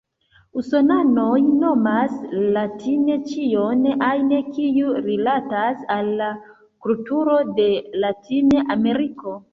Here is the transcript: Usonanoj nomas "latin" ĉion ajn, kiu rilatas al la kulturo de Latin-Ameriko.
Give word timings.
Usonanoj 0.59 1.41
nomas 1.63 2.15
"latin" 2.55 3.03
ĉion 3.33 3.85
ajn, 4.07 4.33
kiu 4.57 4.97
rilatas 5.11 5.85
al 5.97 6.11
la 6.23 6.33
kulturo 6.87 7.39
de 7.61 7.71
Latin-Ameriko. 8.07 9.37